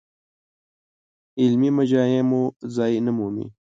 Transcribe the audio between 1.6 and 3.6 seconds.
مجامعو ځای نه مومي.